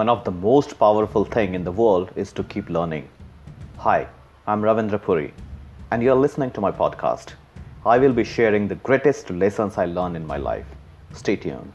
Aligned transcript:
one 0.00 0.08
of 0.08 0.24
the 0.24 0.30
most 0.30 0.78
powerful 0.78 1.26
thing 1.26 1.54
in 1.54 1.62
the 1.62 1.76
world 1.78 2.10
is 2.16 2.32
to 2.32 2.42
keep 2.44 2.70
learning. 2.70 3.06
Hi, 3.76 4.08
I'm 4.46 4.62
Ravindra 4.62 4.98
Puri, 5.06 5.34
and 5.90 6.02
you're 6.02 6.22
listening 6.24 6.52
to 6.52 6.60
my 6.62 6.70
podcast. 6.72 7.34
I 7.84 7.98
will 7.98 8.14
be 8.14 8.24
sharing 8.24 8.66
the 8.66 8.76
greatest 8.76 9.28
lessons 9.28 9.76
I 9.76 9.84
learned 9.84 10.16
in 10.16 10.26
my 10.26 10.38
life. 10.38 10.64
Stay 11.12 11.36
tuned. 11.36 11.74